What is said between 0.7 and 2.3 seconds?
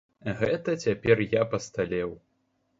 цяпер я пасталеў.